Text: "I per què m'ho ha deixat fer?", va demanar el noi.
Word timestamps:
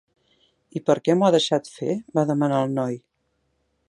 "I 0.77 0.81
per 0.89 0.95
què 1.07 1.15
m'ho 1.19 1.27
ha 1.27 1.31
deixat 1.35 1.69
fer?", 1.73 1.97
va 2.21 2.27
demanar 2.31 2.63
el 2.69 2.73
noi. 2.81 2.97